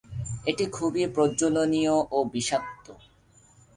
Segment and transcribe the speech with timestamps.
[0.45, 2.85] এটি খুবই প্রজ্বলনীয় ও বিষাক্ত।